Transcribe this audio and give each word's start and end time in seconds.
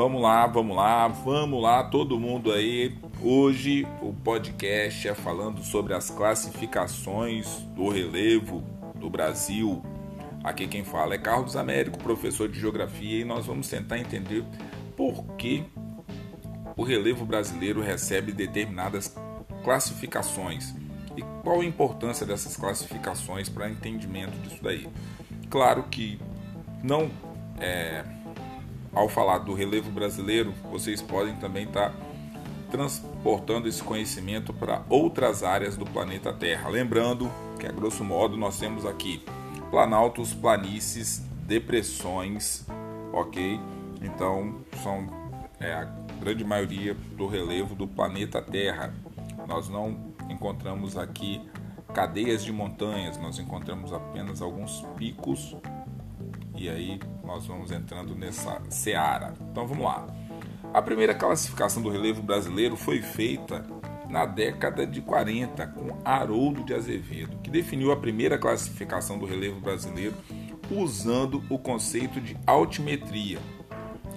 Vamos 0.00 0.22
lá, 0.22 0.46
vamos 0.46 0.74
lá, 0.74 1.08
vamos 1.08 1.62
lá, 1.62 1.84
todo 1.84 2.18
mundo 2.18 2.50
aí. 2.52 2.96
Hoje 3.22 3.86
o 4.00 4.14
podcast 4.14 5.06
é 5.06 5.14
falando 5.14 5.62
sobre 5.62 5.92
as 5.92 6.08
classificações 6.08 7.46
do 7.76 7.90
relevo 7.90 8.64
do 8.94 9.10
Brasil. 9.10 9.82
Aqui 10.42 10.66
quem 10.66 10.84
fala 10.84 11.16
é 11.16 11.18
Carlos 11.18 11.54
Américo, 11.54 11.98
professor 11.98 12.48
de 12.48 12.58
geografia, 12.58 13.20
e 13.20 13.24
nós 13.26 13.44
vamos 13.44 13.68
tentar 13.68 13.98
entender 13.98 14.42
por 14.96 15.22
que 15.36 15.64
o 16.78 16.82
relevo 16.82 17.26
brasileiro 17.26 17.82
recebe 17.82 18.32
determinadas 18.32 19.14
classificações 19.62 20.74
e 21.14 21.20
qual 21.42 21.60
a 21.60 21.64
importância 21.66 22.24
dessas 22.24 22.56
classificações 22.56 23.50
para 23.50 23.68
entendimento 23.68 24.32
disso 24.38 24.62
daí. 24.62 24.88
Claro 25.50 25.82
que 25.90 26.18
não 26.82 27.10
é, 27.60 28.02
ao 28.92 29.08
falar 29.08 29.38
do 29.38 29.54
relevo 29.54 29.90
brasileiro, 29.90 30.52
vocês 30.70 31.00
podem 31.00 31.36
também 31.36 31.64
estar 31.64 31.90
tá 31.90 31.96
transportando 32.70 33.68
esse 33.68 33.82
conhecimento 33.82 34.52
para 34.52 34.82
outras 34.88 35.42
áreas 35.42 35.76
do 35.76 35.84
planeta 35.84 36.32
Terra. 36.32 36.68
Lembrando 36.68 37.30
que, 37.58 37.66
a 37.66 37.72
grosso 37.72 38.04
modo, 38.04 38.36
nós 38.36 38.58
temos 38.58 38.86
aqui 38.86 39.22
planaltos, 39.70 40.32
planícies, 40.32 41.22
depressões, 41.46 42.66
ok? 43.12 43.60
Então, 44.02 44.56
são 44.82 45.08
é, 45.58 45.72
a 45.72 45.84
grande 46.20 46.44
maioria 46.44 46.94
do 46.94 47.26
relevo 47.26 47.74
do 47.74 47.86
planeta 47.86 48.40
Terra. 48.40 48.94
Nós 49.46 49.68
não 49.68 50.14
encontramos 50.28 50.96
aqui 50.96 51.40
cadeias 51.92 52.44
de 52.44 52.52
montanhas, 52.52 53.18
nós 53.18 53.38
encontramos 53.38 53.92
apenas 53.92 54.40
alguns 54.40 54.86
picos 54.96 55.56
e 56.60 56.68
aí 56.68 57.00
nós 57.24 57.46
vamos 57.46 57.72
entrando 57.72 58.14
nessa 58.14 58.60
seara. 58.68 59.32
Então 59.50 59.66
vamos 59.66 59.82
lá. 59.82 60.06
A 60.74 60.82
primeira 60.82 61.14
classificação 61.14 61.82
do 61.82 61.88
relevo 61.88 62.22
brasileiro 62.22 62.76
foi 62.76 63.00
feita 63.00 63.64
na 64.10 64.26
década 64.26 64.86
de 64.86 65.00
40 65.00 65.66
com 65.68 65.96
Haroldo 66.04 66.62
de 66.62 66.74
Azevedo, 66.74 67.38
que 67.42 67.48
definiu 67.50 67.90
a 67.90 67.96
primeira 67.96 68.36
classificação 68.36 69.18
do 69.18 69.24
relevo 69.24 69.58
brasileiro 69.58 70.14
usando 70.70 71.42
o 71.48 71.58
conceito 71.58 72.20
de 72.20 72.36
altimetria, 72.46 73.38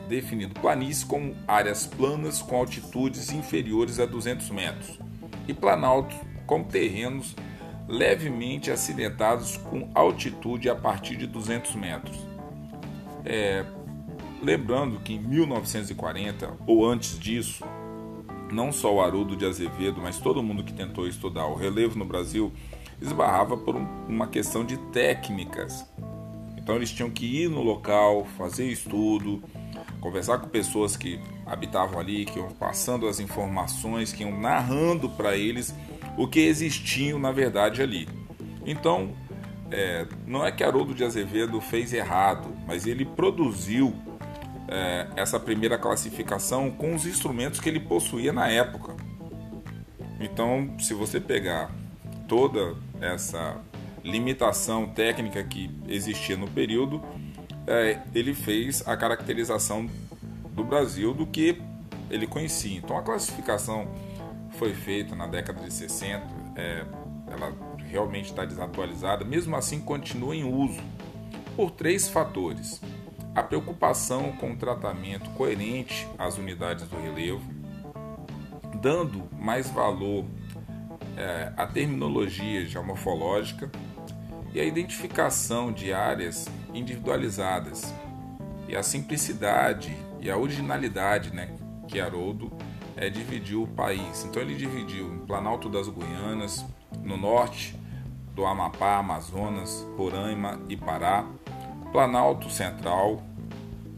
definindo 0.09 0.59
planície 0.59 1.05
como 1.05 1.33
áreas 1.47 1.88
planas 1.88 2.41
com 2.41 2.58
altitudes 2.58 3.31
inferiores 3.31 3.99
a 3.99 4.05
200 4.05 4.49
metros 4.49 4.99
e 5.47 5.53
planalto 5.53 6.14
como 6.45 6.66
terrenos 6.66 7.36
levemente 7.88 8.69
acidentados 8.69 9.58
com 9.58 9.89
altitude 9.95 10.69
a 10.69 10.75
partir 10.75 11.16
de 11.16 11.25
200 11.25 11.75
metros. 11.75 12.33
É, 13.25 13.66
lembrando 14.41 14.99
que 14.99 15.13
em 15.13 15.19
1940 15.19 16.57
ou 16.67 16.85
antes 16.85 17.17
disso, 17.17 17.63
não 18.52 18.71
só 18.71 18.93
o 18.93 19.02
Haroldo 19.02 19.35
de 19.35 19.45
Azevedo, 19.45 19.99
mas 20.02 20.19
todo 20.19 20.43
mundo 20.43 20.63
que 20.63 20.73
tentou 20.73 21.07
estudar 21.07 21.45
o 21.47 21.55
relevo 21.55 21.97
no 21.97 22.05
Brasil 22.05 22.52
esbarrava 23.02 23.57
por 23.57 23.75
um, 23.75 23.85
uma 24.07 24.27
questão 24.27 24.63
de 24.63 24.77
técnicas. 24.91 25.85
Então 26.57 26.75
eles 26.75 26.91
tinham 26.91 27.09
que 27.09 27.43
ir 27.43 27.49
no 27.49 27.61
local, 27.61 28.25
fazer 28.38 28.67
estudo, 28.67 29.43
conversar 29.99 30.37
com 30.37 30.47
pessoas 30.47 30.95
que 30.95 31.19
habitavam 31.45 31.99
ali, 31.99 32.25
que 32.25 32.39
iam 32.39 32.52
passando 32.52 33.08
as 33.08 33.19
informações, 33.19 34.13
que 34.13 34.23
iam 34.23 34.39
narrando 34.39 35.09
para 35.09 35.35
eles 35.35 35.73
o 36.17 36.27
que 36.27 36.39
existiam 36.39 37.19
na 37.19 37.31
verdade 37.31 37.81
ali. 37.81 38.08
Então 38.65 39.11
é, 39.73 40.05
não 40.27 40.45
é 40.45 40.52
que 40.52 40.63
Haroldo 40.63 40.93
de 40.93 41.03
Azevedo 41.03 41.59
fez 41.59 41.93
errado, 41.93 42.55
mas 42.67 42.85
ele 42.85 43.03
produziu 43.03 43.91
é, 44.67 45.07
essa 45.15 45.39
primeira 45.39 45.80
classificação 45.80 46.69
com 46.69 46.93
os 46.93 47.07
instrumentos 47.07 47.59
que 47.59 47.67
ele 47.67 47.80
possuía 47.80 48.31
na 48.31 48.48
época. 48.48 48.95
Então, 50.20 50.75
se 50.80 50.93
você 50.93 51.20
pegar 51.20 51.71
toda 52.27 52.75
essa 53.02 53.58
limitação 54.03 54.86
técnica 54.87 55.43
que 55.43 55.71
existia 55.87 56.37
no 56.37 56.48
período, 56.48 57.02
é, 57.65 57.99
ele 58.14 58.36
fez 58.36 58.87
a 58.87 58.95
caracterização 58.95 59.89
do 60.52 60.64
Brasil 60.64 61.15
do 61.15 61.25
que 61.25 61.59
ele 62.11 62.27
conhecia. 62.27 62.77
Então, 62.77 62.95
a 62.95 63.02
classificação 63.02 63.87
foi 64.59 64.75
feita 64.75 65.15
na 65.15 65.25
década 65.25 65.64
de 65.64 65.73
60, 65.73 66.23
é, 66.55 66.86
ela 67.31 67.73
realmente 67.93 68.31
está 68.31 68.43
desatualizada, 68.43 69.23
mesmo 69.23 69.55
assim 69.55 69.80
continua 69.80 70.36
em 70.36 70.43
uso 70.43 70.81
por 71.55 71.70
três 71.70 72.09
fatores: 72.09 72.81
a 73.36 73.43
preocupação 73.43 74.31
com 74.33 74.52
o 74.52 74.58
tratamento 74.58 75.30
coerente 75.31 76.08
às 76.17 76.39
unidades 76.39 76.87
do 76.87 76.99
relevo, 76.99 77.43
dando 78.81 79.30
mais 79.39 79.70
valor 79.70 80.26
é, 81.15 81.54
à 81.55 81.67
terminologia 81.67 82.65
geomorfológica 82.65 83.71
e 84.52 84.60
a 84.60 84.65
identificação 84.65 85.71
de 85.71 85.93
áreas 85.93 86.49
individualizadas 86.73 87.93
e 88.67 88.75
a 88.75 88.81
simplicidade 88.81 89.95
e 90.20 90.31
a 90.31 90.37
originalidade 90.37 91.31
né, 91.31 91.55
que 91.87 91.99
Haroldo 91.99 92.52
é, 92.95 93.08
dividiu 93.08 93.64
o 93.64 93.67
país. 93.67 94.25
Então 94.25 94.42
ele 94.42 94.55
dividiu 94.55 95.14
em 95.14 95.20
Planalto 95.20 95.70
das 95.70 95.87
Guianas, 95.87 96.65
no 97.04 97.17
norte, 97.17 97.75
do 98.36 98.45
Amapá, 98.45 98.98
Amazonas, 98.98 99.86
Roraima 99.98 100.60
e 100.67 100.76
Pará, 100.76 101.26
Planalto 101.92 102.49
Central, 102.49 103.21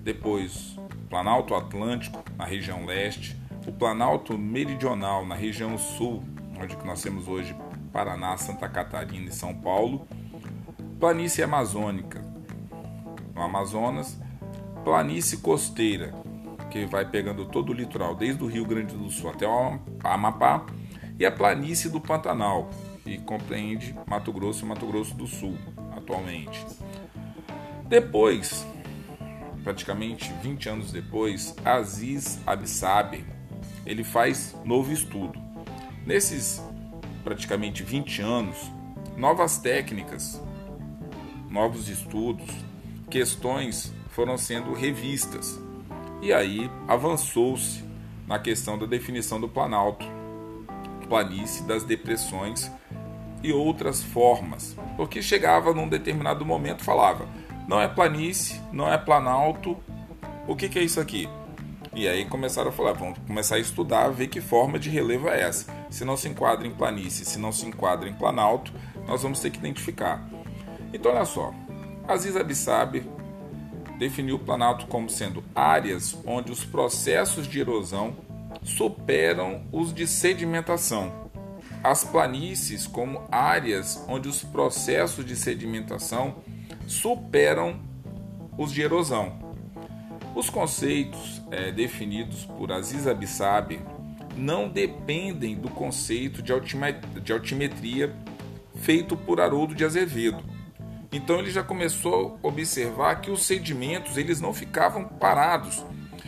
depois 0.03 0.77
Planalto 1.09 1.55
Atlântico, 1.55 2.23
na 2.37 2.45
região 2.45 2.85
leste, 2.85 3.39
o 3.65 3.71
Planalto 3.71 4.37
Meridional, 4.37 5.25
na 5.25 5.35
região 5.35 5.77
sul, 5.77 6.23
onde 6.61 6.77
nós 6.85 7.01
temos 7.01 7.27
hoje 7.27 7.55
Paraná, 7.91 8.35
Santa 8.37 8.67
Catarina 8.67 9.29
e 9.29 9.33
São 9.33 9.53
Paulo, 9.53 10.05
Planície 10.99 11.43
Amazônica, 11.43 12.21
no 13.33 13.41
Amazonas, 13.41 14.19
Planície 14.83 15.37
Costeira, 15.37 16.13
que 16.69 16.85
vai 16.85 17.05
pegando 17.05 17.45
todo 17.45 17.69
o 17.69 17.73
litoral, 17.73 18.15
desde 18.15 18.43
o 18.43 18.47
Rio 18.47 18.65
Grande 18.65 18.95
do 18.95 19.09
Sul 19.09 19.29
até 19.29 19.47
o 19.47 19.79
Amapá, 20.03 20.65
e 21.17 21.25
a 21.25 21.31
Planície 21.31 21.89
do 21.89 22.01
Pantanal, 22.01 22.69
e 23.05 23.17
compreende 23.19 23.95
Mato 24.07 24.33
Grosso 24.33 24.65
e 24.65 24.67
Mato 24.67 24.85
Grosso 24.87 25.15
do 25.15 25.27
Sul 25.27 25.57
atualmente. 25.95 26.65
Depois, 27.87 28.65
praticamente 29.63 30.31
20 30.41 30.69
anos 30.69 30.91
depois, 30.91 31.55
Aziz 31.63 32.39
Absaber, 32.45 33.23
ele 33.85 34.03
faz 34.03 34.55
novo 34.65 34.91
estudo. 34.91 35.39
Nesses 36.05 36.61
praticamente 37.23 37.83
20 37.83 38.21
anos, 38.21 38.71
novas 39.17 39.57
técnicas, 39.57 40.41
novos 41.49 41.89
estudos, 41.89 42.49
questões 43.09 43.93
foram 44.09 44.37
sendo 44.37 44.73
revistas. 44.73 45.59
E 46.21 46.33
aí 46.33 46.69
avançou-se 46.87 47.83
na 48.27 48.39
questão 48.39 48.77
da 48.77 48.85
definição 48.85 49.39
do 49.39 49.47
planalto, 49.47 50.05
planície 51.07 51.63
das 51.63 51.83
depressões 51.83 52.71
e 53.45 53.53
outras 53.53 54.01
formas, 54.01 54.75
porque 54.97 55.21
chegava 55.21 55.73
num 55.73 55.87
determinado 55.87 56.43
momento 56.43 56.83
falava: 56.83 57.27
não 57.67 57.79
é 57.79 57.87
planície, 57.87 58.59
não 58.71 58.91
é 58.91 58.97
planalto, 58.97 59.77
o 60.47 60.55
que, 60.55 60.67
que 60.67 60.79
é 60.79 60.83
isso 60.83 60.99
aqui? 60.99 61.29
E 61.93 62.07
aí 62.07 62.25
começaram 62.25 62.69
a 62.69 62.73
falar: 62.73 62.93
vamos 62.93 63.19
começar 63.27 63.55
a 63.55 63.59
estudar, 63.59 64.09
ver 64.09 64.27
que 64.27 64.41
forma 64.41 64.79
de 64.79 64.89
relevo 64.89 65.29
é 65.29 65.41
essa. 65.41 65.71
Se 65.89 66.03
não 66.03 66.17
se 66.17 66.27
enquadra 66.27 66.67
em 66.67 66.71
planície, 66.71 67.25
se 67.25 67.37
não 67.37 67.51
se 67.51 67.65
enquadra 67.67 68.09
em 68.09 68.13
planalto, 68.13 68.73
nós 69.07 69.21
vamos 69.21 69.39
ter 69.39 69.51
que 69.51 69.59
identificar. 69.59 70.27
Então, 70.91 71.11
olha 71.11 71.25
só: 71.25 71.53
Aziz 72.07 72.35
Abissab 72.35 73.03
definiu 73.99 74.35
o 74.35 74.39
planalto 74.39 74.87
como 74.87 75.09
sendo 75.09 75.43
áreas 75.55 76.17
onde 76.25 76.51
os 76.51 76.65
processos 76.65 77.47
de 77.47 77.59
erosão 77.59 78.17
superam 78.63 79.63
os 79.71 79.93
de 79.93 80.07
sedimentação 80.07 81.24
as 81.85 82.03
planícies 82.03 82.87
como 82.87 83.21
áreas 83.31 84.03
onde 84.07 84.27
os 84.27 84.43
processos 84.43 85.23
de 85.23 85.35
sedimentação 85.35 86.37
superam 86.87 87.79
os 88.57 88.71
de 88.71 88.81
erosão. 88.81 89.37
Os 90.33 90.49
conceitos 90.49 91.43
é, 91.51 91.71
definidos 91.71 92.43
por 92.43 92.71
Aziz 92.71 93.05
Abissab 93.05 93.79
não 94.35 94.67
dependem 94.67 95.55
do 95.55 95.69
conceito 95.69 96.41
de, 96.41 96.51
de 97.21 97.31
altimetria 97.31 98.15
feito 98.77 99.15
por 99.15 99.39
Haroldo 99.39 99.75
de 99.75 99.85
Azevedo. 99.85 100.43
Então 101.11 101.37
ele 101.37 101.51
já 101.51 101.61
começou 101.61 102.39
a 102.43 102.47
observar 102.47 103.21
que 103.21 103.29
os 103.29 103.45
sedimentos 103.45 104.17
eles 104.17 104.41
não 104.41 104.51
ficavam 104.51 105.05
parados, 105.05 105.85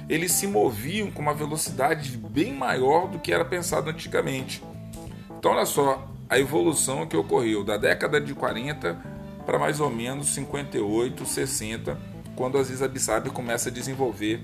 eles 0.07 0.33
se 0.33 0.45
moviam 0.45 1.09
com 1.09 1.23
uma 1.23 1.33
velocidade 1.33 2.15
bem 2.15 2.53
maior 2.53 3.07
do 3.07 3.17
que 3.17 3.33
era 3.33 3.43
pensado 3.43 3.89
antigamente. 3.89 4.61
Então, 5.47 5.55
olha 5.55 5.65
só 5.65 6.05
a 6.29 6.37
evolução 6.37 7.07
que 7.07 7.15
ocorreu 7.15 7.63
da 7.63 7.77
década 7.77 8.19
de 8.19 8.33
40 8.33 9.01
para 9.45 9.57
mais 9.57 9.79
ou 9.79 9.89
menos 9.89 10.27
58, 10.33 11.25
60, 11.25 11.97
quando 12.35 12.57
Aziz 12.57 12.81
Abissab 12.81 13.29
começa 13.29 13.69
a 13.69 13.71
desenvolver 13.71 14.41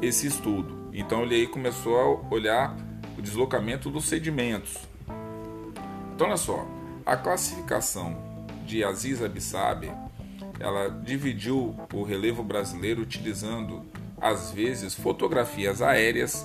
esse 0.00 0.26
estudo. 0.26 0.88
Então 0.90 1.22
ele 1.22 1.34
aí 1.34 1.46
começou 1.46 2.00
a 2.00 2.34
olhar 2.34 2.74
o 3.18 3.20
deslocamento 3.20 3.90
dos 3.90 4.06
sedimentos. 4.06 4.78
Então 6.14 6.28
olha 6.28 6.38
só, 6.38 6.66
a 7.04 7.14
classificação 7.14 8.16
de 8.64 8.82
Aziz 8.82 9.22
Abissaber, 9.22 9.92
ela 10.58 10.88
dividiu 10.88 11.76
o 11.92 12.02
relevo 12.04 12.42
brasileiro 12.42 13.02
utilizando 13.02 13.84
às 14.18 14.50
vezes 14.50 14.94
fotografias 14.94 15.82
aéreas 15.82 16.42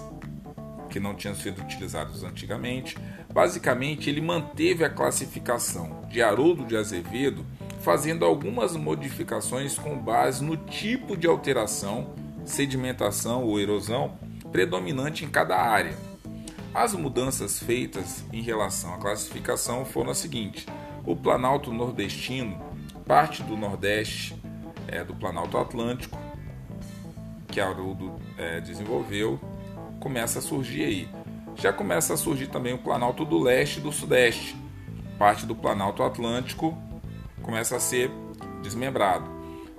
que 0.93 0.99
não 0.99 1.15
tinham 1.15 1.33
sido 1.33 1.59
utilizadas 1.59 2.23
antigamente. 2.23 2.95
Basicamente, 3.33 4.11
ele 4.11 4.21
manteve 4.21 4.85
a 4.85 4.89
classificação 4.89 6.03
de 6.07 6.21
Haroldo 6.21 6.65
de 6.65 6.77
Azevedo, 6.77 7.43
fazendo 7.81 8.23
algumas 8.23 8.75
modificações 8.75 9.75
com 9.75 9.97
base 9.97 10.43
no 10.43 10.55
tipo 10.55 11.17
de 11.17 11.25
alteração, 11.25 12.13
sedimentação 12.45 13.43
ou 13.43 13.59
erosão 13.59 14.17
predominante 14.51 15.25
em 15.25 15.29
cada 15.29 15.57
área. 15.57 15.97
As 16.75 16.93
mudanças 16.93 17.59
feitas 17.59 18.23
em 18.31 18.41
relação 18.41 18.93
à 18.93 18.97
classificação 18.97 19.83
foram 19.83 20.11
as 20.11 20.19
seguintes: 20.19 20.67
o 21.03 21.15
Planalto 21.15 21.73
Nordestino, 21.73 22.61
parte 23.07 23.41
do 23.41 23.57
Nordeste 23.57 24.39
é, 24.87 25.03
do 25.03 25.15
Planalto 25.15 25.57
Atlântico, 25.57 26.19
que 27.47 27.59
Haroldo 27.59 28.13
é, 28.37 28.61
desenvolveu, 28.61 29.39
começa 29.99 30.37
a 30.37 30.41
surgir 30.41 30.83
aí. 30.83 31.22
Já 31.55 31.71
começa 31.71 32.13
a 32.13 32.17
surgir 32.17 32.47
também 32.47 32.73
o 32.73 32.77
Planalto 32.77 33.23
do 33.23 33.39
Leste 33.39 33.79
e 33.79 33.81
do 33.81 33.91
Sudeste. 33.91 34.55
Parte 35.17 35.45
do 35.45 35.55
Planalto 35.55 36.03
Atlântico 36.03 36.77
começa 37.41 37.75
a 37.75 37.79
ser 37.79 38.11
desmembrado. 38.61 39.29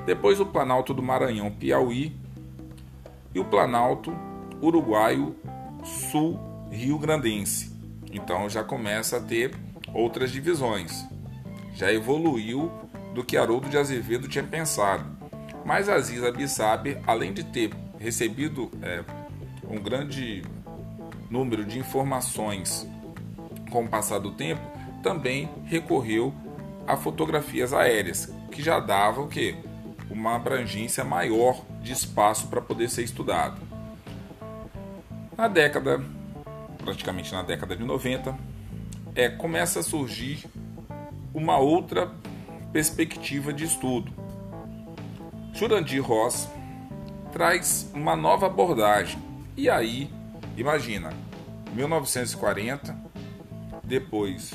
Depois 0.07 0.39
o 0.41 0.47
Planalto 0.47 0.95
do 0.95 1.03
Maranhão, 1.03 1.51
Piauí 1.51 2.17
e 3.35 3.41
o 3.41 3.45
Planalto 3.45 4.15
Uruguaio 4.63 5.35
Sul 5.83 6.39
Rio 6.71 6.99
Grandense. 6.99 7.75
Então 8.13 8.49
já 8.49 8.63
começa 8.63 9.17
a 9.17 9.21
ter 9.21 9.55
outras 9.93 10.31
divisões. 10.31 11.07
Já 11.75 11.93
evoluiu 11.93 12.71
do 13.13 13.25
que 13.25 13.37
Haroldo 13.37 13.69
de 13.69 13.77
Azevedo 13.77 14.29
tinha 14.29 14.45
pensado. 14.45 15.05
Mas 15.65 15.89
Aziz 15.89 16.23
Abissaber, 16.23 17.01
além 17.07 17.33
de 17.33 17.43
ter 17.45 17.71
recebido 17.99 18.71
é, 18.83 19.03
um 19.69 19.81
grande 19.81 20.43
número 21.35 21.65
de 21.65 21.81
informações 21.81 22.89
com 23.71 23.85
o 23.85 23.89
passar 23.89 24.21
do 24.21 24.31
tempo, 24.31 24.63
também 25.03 25.51
recorreu 25.65 26.33
a 26.87 26.97
fotografias 26.97 27.73
aéreas, 27.73 28.33
que 28.53 28.63
já 28.63 28.79
davam 28.79 29.25
o 29.25 29.29
quê? 29.29 29.57
uma 30.11 30.37
abrangência 30.37 31.03
maior 31.03 31.61
de 31.83 31.93
espaço 31.93 32.47
para 32.47 32.61
poder 32.61 32.89
ser 32.89 33.03
estudado. 33.03 33.61
Na 35.37 35.49
década, 35.49 36.01
praticamente 36.79 37.33
na 37.33 37.43
década 37.43 37.77
de 37.77 37.83
90, 37.83 38.37
é, 39.15 39.29
começa 39.29 39.81
a 39.81 39.83
surgir 39.83 40.45
uma 41.33 41.59
outra 41.59 42.13
perspectiva 42.73 43.53
de 43.53 43.65
estudo. 43.65 44.13
Jurandir 45.53 46.03
Ross 46.03 46.49
traz 47.33 47.91
uma 47.93 48.15
nova 48.15 48.47
abordagem 48.47 49.19
e 49.57 49.69
aí, 49.69 50.11
imagina, 50.57 51.11
1940, 51.75 52.97
depois, 53.83 54.53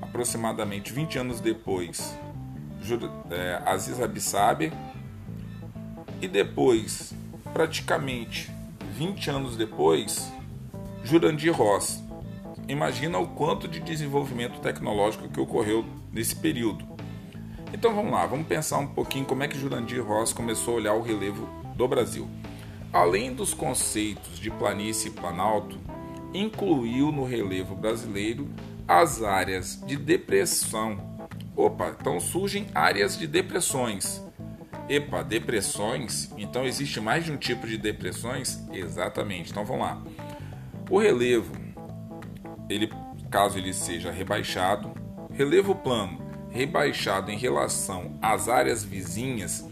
aproximadamente 0.00 0.92
20 0.92 1.18
anos 1.18 1.40
depois, 1.40 2.18
é, 3.30 3.62
Aziz 3.66 4.00
Abissaber, 4.00 4.72
e 6.22 6.26
depois, 6.26 7.12
praticamente 7.52 8.50
20 8.94 9.30
anos 9.30 9.56
depois, 9.56 10.32
Jurandir 11.04 11.54
Ross. 11.54 12.02
Imagina 12.66 13.18
o 13.18 13.28
quanto 13.28 13.68
de 13.68 13.78
desenvolvimento 13.80 14.58
tecnológico 14.60 15.28
que 15.28 15.40
ocorreu 15.40 15.84
nesse 16.10 16.34
período. 16.34 16.84
Então 17.72 17.94
vamos 17.94 18.10
lá, 18.10 18.24
vamos 18.24 18.46
pensar 18.46 18.78
um 18.78 18.86
pouquinho 18.86 19.26
como 19.26 19.42
é 19.42 19.48
que 19.48 19.58
Jurandir 19.58 20.02
Ross 20.02 20.32
começou 20.32 20.74
a 20.74 20.76
olhar 20.78 20.94
o 20.94 21.02
relevo 21.02 21.46
do 21.76 21.86
Brasil. 21.86 22.26
Além 22.90 23.34
dos 23.34 23.52
conceitos 23.52 24.38
de 24.38 24.50
planície 24.50 25.10
e 25.10 25.12
planalto, 25.12 25.78
incluiu 26.32 27.10
no 27.10 27.24
relevo 27.24 27.74
brasileiro 27.74 28.48
as 28.86 29.22
áreas 29.22 29.82
de 29.86 29.96
depressão. 29.96 31.18
Opa, 31.56 31.94
então 32.00 32.20
surgem 32.20 32.66
áreas 32.74 33.18
de 33.18 33.26
depressões. 33.26 34.24
Epa, 34.88 35.22
depressões? 35.22 36.32
Então 36.38 36.64
existe 36.64 37.00
mais 37.00 37.24
de 37.24 37.32
um 37.32 37.36
tipo 37.36 37.66
de 37.66 37.76
depressões? 37.76 38.66
Exatamente. 38.72 39.50
Então 39.50 39.64
vamos 39.64 39.82
lá. 39.82 40.02
O 40.88 40.98
relevo, 40.98 41.52
ele, 42.68 42.90
caso 43.30 43.58
ele 43.58 43.74
seja 43.74 44.10
rebaixado, 44.10 44.92
relevo 45.30 45.74
plano 45.74 46.28
rebaixado 46.50 47.30
em 47.30 47.36
relação 47.36 48.18
às 48.20 48.48
áreas 48.48 48.82
vizinhas 48.82 49.68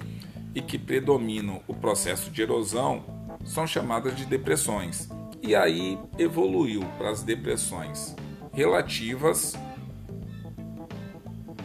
e 0.55 0.61
que 0.61 0.79
predominam 0.79 1.62
o 1.67 1.75
processo 1.75 2.31
de 2.31 2.43
erosão 2.43 3.05
são 3.44 3.67
chamadas 3.67 4.17
de 4.17 4.25
depressões. 4.25 5.08
E 5.42 5.54
aí 5.54 5.98
evoluiu 6.18 6.82
para 6.98 7.10
as 7.10 7.22
depressões 7.22 8.16
relativas 8.52 9.54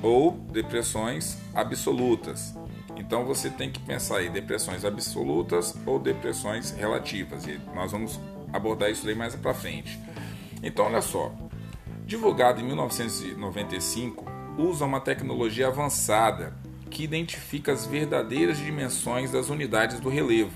ou 0.01 0.31
depressões 0.51 1.37
absolutas. 1.53 2.53
Então 2.97 3.25
você 3.25 3.49
tem 3.49 3.71
que 3.71 3.79
pensar 3.79 4.23
em 4.23 4.31
depressões 4.31 4.85
absolutas 4.85 5.75
ou 5.85 5.99
depressões 5.99 6.71
relativas. 6.71 7.45
E 7.45 7.59
nós 7.73 7.91
vamos 7.91 8.19
abordar 8.53 8.91
isso 8.91 9.07
aí 9.07 9.15
mais 9.15 9.35
para 9.35 9.53
frente. 9.53 9.99
Então 10.61 10.85
olha 10.85 11.01
só, 11.01 11.33
divulgado 12.05 12.61
em 12.61 12.63
1995, 12.63 14.25
usa 14.57 14.85
uma 14.85 14.99
tecnologia 14.99 15.67
avançada 15.67 16.53
que 16.89 17.03
identifica 17.03 17.71
as 17.71 17.85
verdadeiras 17.85 18.57
dimensões 18.57 19.31
das 19.31 19.49
unidades 19.49 19.99
do 19.99 20.09
relevo. 20.09 20.51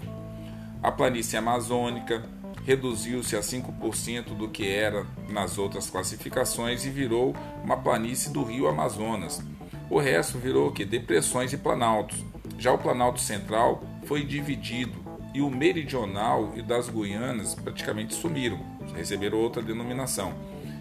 A 0.83 0.91
planície 0.91 1.37
amazônica 1.37 2.23
reduziu-se 2.65 3.35
a 3.35 3.41
5% 3.41 4.35
do 4.35 4.49
que 4.49 4.67
era 4.67 5.05
nas 5.29 5.57
outras 5.57 5.89
classificações 5.89 6.83
e 6.85 6.89
virou 6.89 7.35
uma 7.63 7.77
planície 7.77 8.31
do 8.31 8.43
rio 8.43 8.67
Amazonas. 8.67 9.41
O 9.89 9.99
resto 9.99 10.39
virou 10.39 10.71
que 10.71 10.83
depressões 10.83 11.53
e 11.53 11.57
planaltos. 11.57 12.25
Já 12.57 12.71
o 12.71 12.77
Planalto 12.77 13.19
Central 13.19 13.83
foi 14.05 14.23
dividido 14.23 14.97
e 15.33 15.41
o 15.41 15.49
meridional 15.49 16.53
e 16.55 16.61
das 16.61 16.89
Guianas 16.89 17.53
praticamente 17.53 18.15
sumiram, 18.15 18.59
receberam 18.95 19.37
outra 19.37 19.61
denominação. 19.61 20.33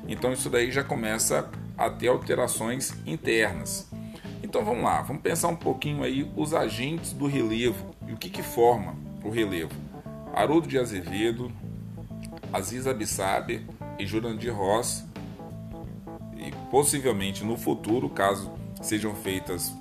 Então 0.09 0.33
isso 0.33 0.49
daí 0.49 0.71
já 0.71 0.83
começa 0.83 1.51
a 1.77 1.91
ter 1.91 2.09
alterações 2.09 2.95
internas. 3.05 3.91
Então 4.43 4.65
vamos 4.65 4.85
lá, 4.85 5.03
vamos 5.03 5.23
pensar 5.23 5.49
um 5.49 5.57
pouquinho 5.57 6.03
aí 6.03 6.31
os 6.37 6.55
agentes 6.55 7.13
do 7.13 7.27
relevo 7.27 7.95
e 8.07 8.13
o 8.13 8.17
que, 8.17 8.31
que 8.31 8.43
forma 8.43 8.95
o 9.23 9.29
relevo. 9.29 9.75
Haroldo 10.35 10.69
de 10.69 10.79
Azevedo, 10.79 11.51
Aziz 12.55 12.87
Abissaber 12.87 13.63
e 13.99 14.07
Jurandir 14.07 14.55
Ross, 14.55 15.05
e 16.37 16.53
possivelmente 16.71 17.45
no 17.45 17.57
futuro, 17.57 18.09
caso 18.09 18.53
sejam 18.81 19.15
feitas 19.15 19.73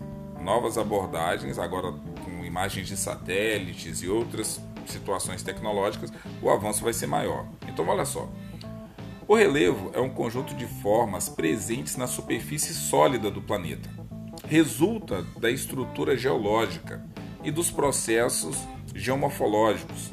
novas 0.41 0.77
abordagens, 0.77 1.57
agora 1.57 1.91
com 1.91 2.43
imagens 2.43 2.87
de 2.87 2.97
satélites 2.97 4.01
e 4.01 4.09
outras 4.09 4.61
situações 4.85 5.43
tecnológicas, 5.43 6.11
o 6.41 6.49
avanço 6.49 6.83
vai 6.83 6.93
ser 6.93 7.07
maior. 7.07 7.47
Então 7.67 7.87
olha 7.87 8.05
só, 8.05 8.29
o 9.27 9.35
relevo 9.35 9.91
é 9.93 9.99
um 9.99 10.09
conjunto 10.09 10.53
de 10.53 10.65
formas 10.65 11.29
presentes 11.29 11.95
na 11.95 12.07
superfície 12.07 12.73
sólida 12.73 13.31
do 13.31 13.41
planeta 13.41 14.03
resulta 14.47 15.25
da 15.39 15.49
estrutura 15.49 16.17
geológica 16.17 17.03
e 17.43 17.51
dos 17.51 17.71
processos 17.71 18.57
geomorfológicos. 18.93 20.11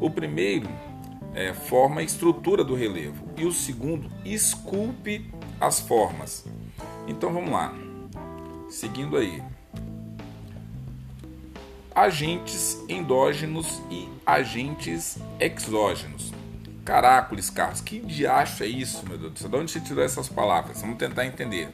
O 0.00 0.10
primeiro 0.10 0.68
é, 1.34 1.52
forma 1.52 2.00
a 2.00 2.04
estrutura 2.04 2.62
do 2.62 2.74
relevo 2.74 3.24
e 3.36 3.44
o 3.44 3.52
segundo 3.52 4.08
esculpe 4.24 5.30
as 5.60 5.80
formas. 5.80 6.44
Então 7.06 7.32
vamos 7.32 7.50
lá, 7.50 7.74
seguindo 8.68 9.16
aí. 9.16 9.42
Agentes 11.94 12.82
endógenos 12.88 13.82
e 13.90 14.08
agentes 14.24 15.18
exógenos. 15.38 16.32
Caracoles, 16.84 17.50
Carlos, 17.50 17.80
que 17.80 18.00
diacho 18.00 18.64
é 18.64 18.66
isso, 18.66 19.06
meu 19.06 19.16
Deus? 19.16 19.34
De 19.34 19.56
onde 19.56 19.70
você 19.70 19.80
tirou 19.80 20.02
essas 20.02 20.28
palavras? 20.28 20.80
Vamos 20.80 20.96
tentar 20.96 21.26
entender. 21.26 21.72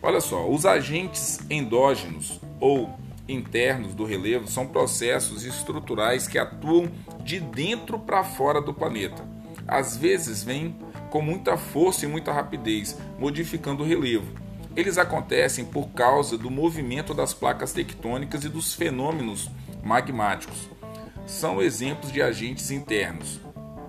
Olha 0.00 0.20
só, 0.20 0.48
os 0.48 0.64
agentes 0.64 1.40
endógenos 1.50 2.40
ou 2.60 2.96
internos 3.28 3.94
do 3.94 4.04
relevo 4.04 4.48
são 4.48 4.66
processos 4.66 5.44
estruturais 5.44 6.26
que 6.26 6.38
atuam 6.38 6.90
de 7.22 7.38
dentro 7.38 7.98
para 7.98 8.24
fora 8.24 8.60
do 8.60 8.72
planeta. 8.72 9.22
Às 9.66 9.96
vezes 9.96 10.42
vêm 10.42 10.74
com 11.10 11.20
muita 11.20 11.56
força 11.56 12.06
e 12.06 12.08
muita 12.08 12.32
rapidez, 12.32 12.96
modificando 13.18 13.82
o 13.82 13.86
relevo. 13.86 14.32
Eles 14.74 14.96
acontecem 14.96 15.64
por 15.64 15.88
causa 15.88 16.38
do 16.38 16.50
movimento 16.50 17.12
das 17.12 17.34
placas 17.34 17.72
tectônicas 17.72 18.44
e 18.44 18.48
dos 18.48 18.74
fenômenos 18.74 19.50
magmáticos. 19.82 20.68
são 21.26 21.60
exemplos 21.60 22.10
de 22.10 22.22
agentes 22.22 22.70
internos: 22.70 23.40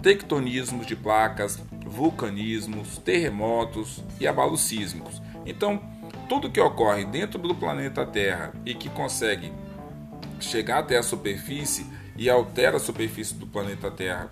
tectonismos 0.01 0.85
de 0.85 0.95
placas, 0.95 1.57
vulcanismos, 1.85 2.97
terremotos 2.97 4.03
e 4.19 4.27
abalos 4.27 4.61
sísmicos. 4.61 5.21
Então, 5.45 5.81
tudo 6.29 6.51
que 6.51 6.61
ocorre 6.61 7.03
dentro 7.03 7.39
do 7.39 7.55
planeta 7.55 8.05
Terra 8.05 8.53
e 8.63 8.75
que 8.75 8.87
consegue 8.87 9.51
chegar 10.39 10.79
até 10.79 10.97
a 10.97 11.03
superfície 11.03 11.85
e 12.15 12.29
altera 12.29 12.77
a 12.77 12.79
superfície 12.79 13.33
do 13.33 13.47
planeta 13.47 13.89
Terra 13.89 14.29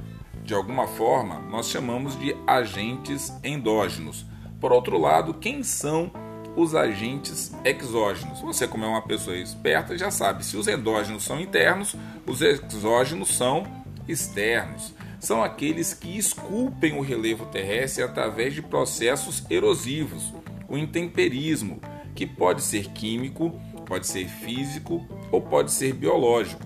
de 0.48 0.54
alguma 0.54 0.88
forma, 0.88 1.40
nós 1.40 1.68
chamamos 1.68 2.18
de 2.18 2.34
agentes 2.48 3.34
endógenos. 3.44 4.26
Por 4.62 4.72
outro 4.72 4.98
lado, 4.98 5.34
quem 5.34 5.62
são 5.62 6.10
os 6.56 6.74
agentes 6.74 7.52
exógenos? 7.66 8.40
Você, 8.40 8.66
como 8.66 8.86
é 8.86 8.88
uma 8.88 9.02
pessoa 9.02 9.36
esperta, 9.36 9.98
já 9.98 10.10
sabe. 10.10 10.46
Se 10.46 10.56
os 10.56 10.70
endógenos 10.70 11.24
são 11.24 11.38
internos, 11.42 11.98
os 12.26 12.42
exógenos 12.42 13.36
são 13.36 13.68
externos. 14.08 14.94
São 15.20 15.44
aqueles 15.44 15.94
que 15.94 16.18
esculpem 16.18 16.98
o 16.98 17.02
relevo 17.02 17.46
terrestre 17.48 18.02
através 18.02 18.54
de 18.54 18.62
processos 18.62 19.44
erosivos, 19.50 20.34
o 20.68 20.78
intemperismo, 20.78 21.80
que 22.16 22.26
pode 22.26 22.62
ser 22.62 22.90
químico, 22.90 23.52
pode 23.86 24.08
ser 24.08 24.28
físico 24.28 25.06
ou 25.32 25.42
pode 25.42 25.72
ser 25.72 25.94
biológico. 25.94 26.66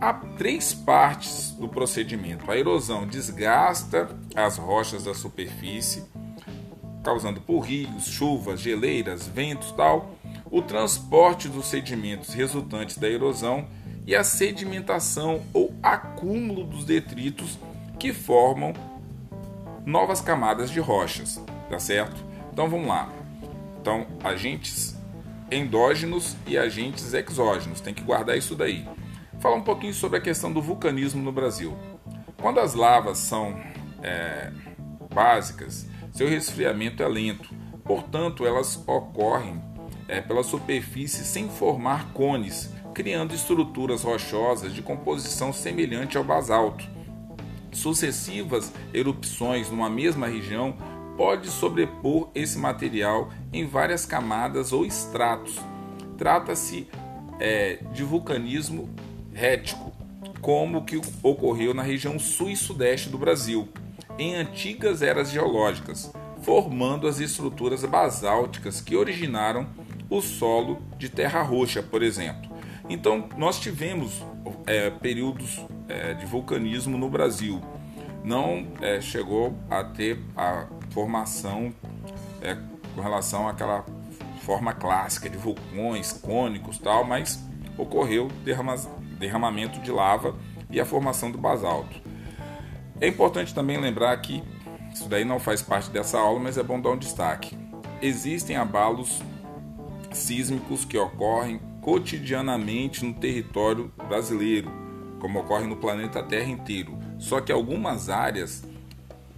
Há 0.00 0.12
três 0.12 0.74
partes 0.74 1.52
do 1.52 1.68
procedimento. 1.68 2.50
A 2.50 2.56
erosão 2.56 3.06
desgasta 3.06 4.08
as 4.34 4.58
rochas 4.58 5.04
da 5.04 5.14
superfície, 5.14 6.04
causando 7.02 7.40
por 7.40 7.60
rios, 7.60 8.06
chuvas, 8.06 8.60
geleiras, 8.60 9.26
ventos, 9.26 9.72
tal. 9.72 10.14
O 10.50 10.60
transporte 10.60 11.48
dos 11.48 11.66
sedimentos 11.66 12.34
resultantes 12.34 12.98
da 12.98 13.08
erosão 13.08 13.66
e 14.06 14.14
a 14.14 14.22
sedimentação 14.22 15.42
ou 15.52 15.74
acúmulo 15.82 16.64
dos 16.64 16.84
detritos 16.84 17.58
que 17.98 18.12
formam 18.12 18.72
novas 19.84 20.20
camadas 20.20 20.70
de 20.70 20.80
rochas, 20.80 21.40
tá 21.70 21.78
certo? 21.78 22.25
Então 22.56 22.70
vamos 22.70 22.88
lá. 22.88 23.12
Então, 23.78 24.06
agentes 24.24 24.96
endógenos 25.50 26.34
e 26.46 26.56
agentes 26.56 27.12
exógenos, 27.12 27.82
tem 27.82 27.92
que 27.92 28.02
guardar 28.02 28.34
isso 28.38 28.54
daí 28.54 28.88
falar 29.40 29.56
um 29.56 29.62
pouquinho 29.62 29.92
sobre 29.92 30.16
a 30.16 30.22
questão 30.22 30.50
do 30.50 30.62
vulcanismo 30.62 31.22
no 31.22 31.30
Brasil. 31.30 31.76
Quando 32.40 32.58
as 32.58 32.72
lavas 32.72 33.18
são 33.18 33.60
é, 34.02 34.50
básicas, 35.14 35.86
seu 36.10 36.26
resfriamento 36.26 37.02
é 37.02 37.08
lento, 37.08 37.50
portanto, 37.84 38.46
elas 38.46 38.82
ocorrem 38.86 39.62
é, 40.08 40.22
pela 40.22 40.42
superfície 40.42 41.26
sem 41.26 41.50
formar 41.50 42.14
cones, 42.14 42.72
criando 42.94 43.34
estruturas 43.34 44.02
rochosas 44.02 44.72
de 44.72 44.80
composição 44.80 45.52
semelhante 45.52 46.16
ao 46.16 46.24
basalto. 46.24 46.88
Sucessivas 47.70 48.72
erupções 48.94 49.68
numa 49.68 49.90
mesma 49.90 50.26
região 50.26 50.74
pode 51.16 51.48
sobrepor 51.48 52.30
esse 52.34 52.58
material 52.58 53.30
em 53.52 53.66
várias 53.66 54.04
camadas 54.04 54.72
ou 54.72 54.84
estratos. 54.84 55.58
Trata-se 56.18 56.88
é, 57.40 57.78
de 57.92 58.02
vulcanismo 58.02 58.88
rético, 59.32 59.92
como 60.40 60.78
o 60.78 60.84
que 60.84 61.00
ocorreu 61.22 61.74
na 61.74 61.82
região 61.82 62.18
sul 62.18 62.50
e 62.50 62.56
sudeste 62.56 63.08
do 63.08 63.18
Brasil, 63.18 63.68
em 64.18 64.34
antigas 64.34 65.02
eras 65.02 65.30
geológicas, 65.30 66.12
formando 66.42 67.08
as 67.08 67.18
estruturas 67.18 67.84
basálticas 67.84 68.80
que 68.80 68.96
originaram 68.96 69.66
o 70.08 70.20
solo 70.20 70.80
de 70.96 71.08
terra 71.08 71.42
roxa, 71.42 71.82
por 71.82 72.02
exemplo. 72.02 72.50
Então, 72.88 73.28
nós 73.36 73.58
tivemos 73.58 74.24
é, 74.66 74.90
períodos 74.90 75.60
é, 75.88 76.14
de 76.14 76.24
vulcanismo 76.24 76.96
no 76.96 77.10
Brasil. 77.10 77.60
Não 78.22 78.66
é, 78.80 79.00
chegou 79.00 79.54
a 79.68 79.82
ter 79.82 80.18
a 80.36 80.66
formação 80.96 81.74
é, 82.40 82.56
com 82.94 83.02
relação 83.02 83.46
àquela 83.46 83.84
forma 84.40 84.72
clássica 84.72 85.28
de 85.28 85.36
vulcões 85.36 86.10
cônicos 86.10 86.78
tal, 86.78 87.04
mas 87.04 87.38
ocorreu 87.76 88.28
derramamento 89.18 89.78
de 89.80 89.90
lava 89.90 90.34
e 90.70 90.80
a 90.80 90.86
formação 90.86 91.30
do 91.30 91.36
basalto. 91.36 92.00
É 92.98 93.06
importante 93.06 93.54
também 93.54 93.76
lembrar 93.76 94.16
que 94.22 94.42
isso 94.90 95.06
daí 95.06 95.22
não 95.22 95.38
faz 95.38 95.60
parte 95.60 95.90
dessa 95.90 96.18
aula, 96.18 96.40
mas 96.40 96.56
é 96.56 96.62
bom 96.62 96.80
dar 96.80 96.92
um 96.92 96.96
destaque. 96.96 97.54
Existem 98.00 98.56
abalos 98.56 99.20
sísmicos 100.12 100.86
que 100.86 100.96
ocorrem 100.96 101.60
cotidianamente 101.82 103.04
no 103.04 103.12
território 103.12 103.92
brasileiro, 104.08 104.72
como 105.20 105.40
ocorre 105.40 105.66
no 105.66 105.76
planeta 105.76 106.22
Terra 106.22 106.48
inteiro. 106.48 106.96
Só 107.18 107.42
que 107.42 107.52
algumas 107.52 108.08
áreas 108.08 108.65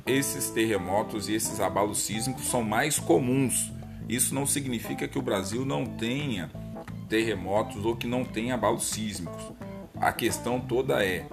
esses 0.08 0.50
terremotos 0.50 1.28
e 1.28 1.34
esses 1.34 1.60
abalos 1.60 1.98
sísmicos 1.98 2.48
são 2.48 2.62
mais 2.62 2.98
comuns. 2.98 3.70
Isso 4.08 4.34
não 4.34 4.46
significa 4.46 5.06
que 5.06 5.18
o 5.18 5.22
Brasil 5.22 5.64
não 5.64 5.84
tenha 5.84 6.50
terremotos 7.08 7.84
ou 7.84 7.96
que 7.96 8.06
não 8.06 8.24
tenha 8.24 8.54
abalos 8.54 8.84
sísmicos. 8.84 9.52
A 10.00 10.12
questão 10.12 10.60
toda 10.60 11.04
é: 11.04 11.26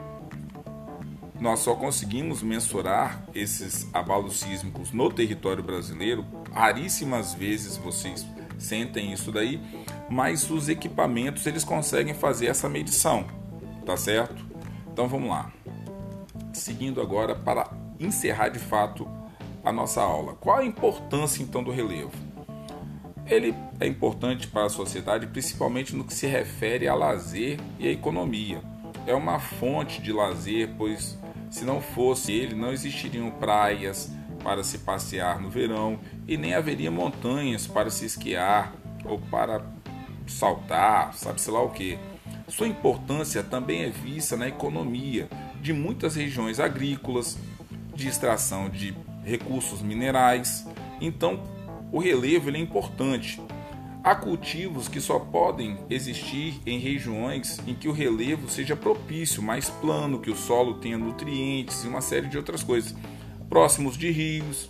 nós 1.40 1.60
só 1.60 1.76
conseguimos 1.76 2.42
mensurar 2.42 3.24
esses 3.34 3.88
abalos 3.94 4.40
sísmicos 4.40 4.92
no 4.92 5.12
território 5.12 5.64
brasileiro, 5.64 6.26
raríssimas 6.52 7.34
vezes 7.34 7.78
vocês 7.78 8.26
sentem 8.58 9.12
isso 9.12 9.32
daí, 9.32 9.62
mas 10.10 10.50
os 10.50 10.70
equipamentos 10.70 11.46
eles 11.46 11.64
conseguem 11.64 12.14
fazer 12.14 12.48
essa 12.48 12.70
medição, 12.70 13.26
tá 13.86 13.98
certo? 13.98 14.46
Então 14.92 15.08
vamos 15.08 15.30
lá. 15.30 15.52
Seguindo 16.54 17.02
agora 17.02 17.36
para 17.36 17.70
encerrar 18.00 18.50
de 18.50 18.60
fato 18.60 19.08
a 19.64 19.72
nossa 19.72 20.02
aula. 20.02 20.34
Qual 20.36 20.58
a 20.58 20.66
importância 20.66 21.42
então 21.42 21.64
do 21.64 21.72
relevo? 21.72 22.12
Ele 23.26 23.56
é 23.80 23.88
importante 23.88 24.48
para 24.48 24.66
a 24.66 24.70
sociedade, 24.70 25.26
principalmente 25.28 25.96
no 25.96 26.04
que 26.04 26.14
se 26.14 26.28
refere 26.28 26.88
a 26.88 26.94
lazer 26.94 27.60
e 27.80 27.88
a 27.88 27.92
economia. 27.92 28.62
É 29.08 29.14
uma 29.14 29.40
fonte 29.40 30.02
de 30.02 30.14
lazer, 30.14 30.70
pois 30.78 31.18
se 31.50 31.66
não 31.66 31.82
fosse 31.82 32.32
ele, 32.32 32.54
não 32.54 32.72
existiriam 32.72 33.32
praias 33.32 34.12
para 34.44 34.64
se 34.64 34.80
passear 34.80 35.42
no 35.42 35.50
verão 35.50 36.00
e 36.28 36.38
nem 36.38 36.54
haveria 36.54 36.92
montanhas 36.92 37.66
para 37.66 37.90
se 37.90 38.06
esquiar 38.06 38.74
ou 39.04 39.20
para 39.20 39.64
saltar, 40.28 41.14
sabe-se 41.14 41.50
lá 41.50 41.62
o 41.62 41.70
que. 41.70 41.98
Sua 42.48 42.68
importância 42.68 43.44
também 43.44 43.84
é 43.84 43.90
vista 43.90 44.38
na 44.38 44.48
economia 44.48 45.28
de 45.62 45.74
muitas 45.74 46.16
regiões 46.16 46.60
agrícolas, 46.60 47.40
de 47.96 48.08
extração 48.08 48.70
de 48.70 48.94
recursos 49.24 49.82
minerais. 49.82 50.68
Então, 51.02 51.42
o 51.92 52.00
relevo 52.00 52.50
é 52.50 52.60
importante. 52.60 53.42
Há 54.04 54.14
cultivos 54.14 54.88
que 54.88 55.02
só 55.02 55.18
podem 55.18 55.80
existir 55.90 56.62
em 56.66 56.78
regiões 56.78 57.60
em 57.66 57.74
que 57.74 57.88
o 57.88 57.92
relevo 57.92 58.48
seja 58.48 58.76
propício, 58.76 59.42
mais 59.42 59.70
plano, 59.70 60.20
que 60.20 60.30
o 60.30 60.36
solo 60.36 60.76
tenha 60.76 60.98
nutrientes 60.98 61.84
e 61.84 61.88
uma 61.88 62.02
série 62.02 62.28
de 62.28 62.38
outras 62.38 62.62
coisas. 62.62 62.94
Próximos 63.50 63.98
de 63.98 64.12
rios, 64.12 64.70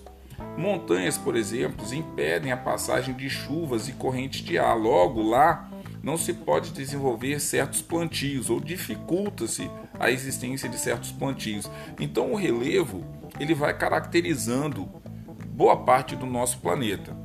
montanhas, 0.58 1.18
por 1.18 1.36
exemplo, 1.36 1.86
impedem 1.94 2.52
a 2.52 2.58
passagem 2.58 3.14
de 3.14 3.30
chuvas 3.30 3.90
e 3.90 3.94
correntes 3.94 4.42
de 4.42 4.58
ar. 4.58 4.78
Logo 4.78 5.22
lá, 5.22 5.70
não 6.06 6.18
se 6.18 6.32
pode 6.34 6.72
desenvolver 6.72 7.40
certos 7.40 7.82
plantios 7.82 8.52
ou 8.52 8.60
dificulta-se 8.60 9.68
a 10.00 10.12
existência 10.12 10.70
de 10.70 10.78
certos 10.78 11.12
plantios. 11.12 11.68
Então 12.00 12.32
o 12.32 12.36
relevo 12.36 13.04
ele 13.40 13.56
vai 13.56 13.76
caracterizando 13.76 14.88
boa 15.48 15.76
parte 15.78 16.16
do 16.16 16.28
nosso 16.28 16.60
planeta. 16.60 17.18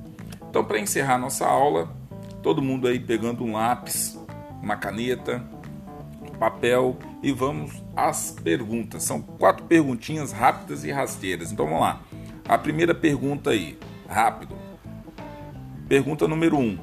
Então, 0.49 0.65
para 0.65 0.81
encerrar 0.81 1.19
nossa 1.19 1.47
aula, 1.47 1.95
todo 2.43 2.63
mundo 2.63 2.89
aí 2.89 2.99
pegando 2.99 3.45
um 3.45 3.53
lápis, 3.53 4.19
uma 4.63 4.77
caneta, 4.77 5.45
papel 6.39 6.97
e 7.23 7.33
vamos 7.33 7.85
às 7.95 8.31
perguntas. 8.31 9.03
São 9.03 9.21
quatro 9.21 9.67
perguntinhas 9.67 10.33
rápidas 10.33 10.85
e 10.85 10.91
rasteiras. 10.91 11.53
Então 11.53 11.67
vamos 11.67 11.83
lá. 11.83 12.01
A 12.49 12.57
primeira 12.57 12.95
pergunta 12.95 13.51
aí, 13.51 13.79
rápido. 14.09 14.57
Pergunta 15.87 16.27
número 16.27 16.57
um: 16.57 16.79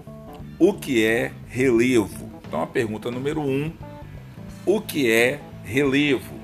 O 0.60 0.74
que 0.74 1.06
é 1.06 1.32
relevo? 1.48 2.32
Então 2.48 2.62
a 2.62 2.68
pergunta 2.68 3.12
número 3.12 3.42
um: 3.42 3.72
O 4.66 4.82
que 4.82 5.12
é 5.12 5.40
relevo? 5.64 6.36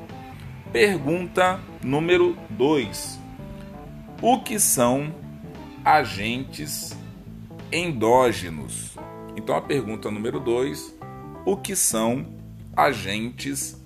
Pergunta 0.71 1.59
número 1.83 2.37
dois: 2.49 3.19
o 4.21 4.39
que 4.39 4.59
são 4.59 5.13
agentes 5.83 6.95
endógenos? 7.71 8.95
Então 9.35 9.55
a 9.55 9.61
pergunta 9.61 10.09
número 10.09 10.39
2, 10.39 10.95
o 11.45 11.57
que 11.57 11.75
são 11.75 12.25
agentes 12.75 13.77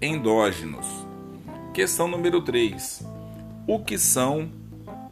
endógenos? 0.00 0.86
Questão 1.72 2.06
número 2.06 2.42
3, 2.42 3.02
o 3.66 3.80
que 3.80 3.98
são 3.98 4.50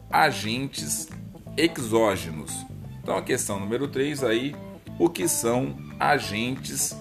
agentes 0.09 1.09
exógenos? 1.57 2.65
Então 3.09 3.17
a 3.17 3.23
questão 3.23 3.59
número 3.59 3.87
3 3.87 4.23
aí, 4.23 4.55
o 4.99 5.09
que 5.09 5.27
são 5.27 5.75
agentes 5.99 6.95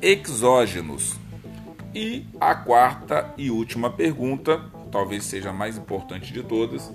exógenos? 0.00 1.16
E 1.92 2.24
a 2.40 2.54
quarta 2.54 3.34
e 3.36 3.50
última 3.50 3.90
pergunta, 3.90 4.62
talvez 4.92 5.24
seja 5.24 5.50
a 5.50 5.52
mais 5.52 5.76
importante 5.76 6.32
de 6.32 6.44
todas. 6.44 6.92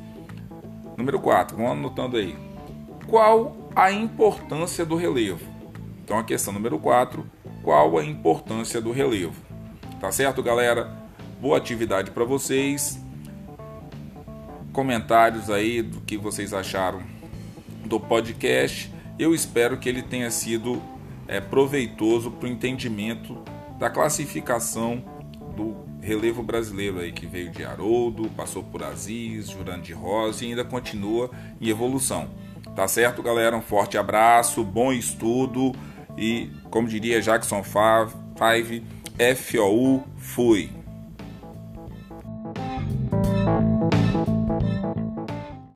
Número 0.96 1.20
4, 1.20 1.58
vamos 1.58 1.74
anotando 1.74 2.16
aí. 2.16 2.38
Qual 3.06 3.70
a 3.76 3.92
importância 3.92 4.86
do 4.86 4.96
relevo? 4.96 5.46
Então 6.02 6.18
a 6.18 6.24
questão 6.24 6.54
número 6.54 6.80
4, 6.80 7.30
qual 7.62 7.98
a 7.98 8.06
importância 8.06 8.80
do 8.80 8.94
relevo? 8.94 9.36
Tá 10.00 10.10
certo, 10.10 10.42
galera? 10.42 10.90
Boa 11.42 11.58
atividade 11.58 12.12
para 12.12 12.24
vocês. 12.24 12.98
Comentários 14.72 15.50
aí 15.50 15.82
do 15.82 16.00
que 16.00 16.18
vocês 16.18 16.54
acharam 16.54 17.12
do 17.86 18.00
podcast. 18.00 18.92
Eu 19.18 19.34
espero 19.34 19.78
que 19.78 19.88
ele 19.88 20.02
tenha 20.02 20.30
sido 20.32 20.82
é, 21.28 21.40
proveitoso 21.40 22.32
para 22.32 22.48
o 22.48 22.52
entendimento 22.52 23.44
da 23.78 23.90
classificação 23.90 25.04
do 25.56 25.76
relevo 26.02 26.44
brasileiro 26.44 27.00
aí 27.00 27.12
que 27.12 27.26
veio 27.26 27.50
de 27.50 27.64
Haroldo, 27.64 28.30
passou 28.36 28.64
por 28.64 28.84
Aziz, 28.84 29.50
Jurandir 29.50 29.98
Rosa 29.98 30.44
e 30.44 30.50
ainda 30.50 30.66
continua 30.66 31.32
em 31.62 31.70
evolução. 31.70 32.30
Tá 32.76 32.88
certo, 32.88 33.22
galera? 33.22 33.56
Um 33.56 33.62
forte 33.62 33.98
abraço, 33.98 34.64
bom 34.64 34.92
estudo 34.92 35.74
e, 36.18 36.50
como 36.70 36.88
diria 36.88 37.22
Jackson 37.22 37.64
5, 37.64 38.84
FOU, 39.36 40.04
fui. 40.18 40.83